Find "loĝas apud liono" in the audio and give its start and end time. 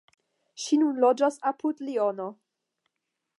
1.03-2.27